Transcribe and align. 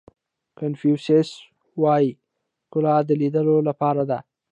کانفیو 0.57 0.97
سیس 1.05 1.29
وایي 1.81 2.09
ښکلا 2.65 2.95
د 3.07 3.09
لیدلو 3.21 3.57
لپاره 3.69 4.03
ده. 4.09 4.19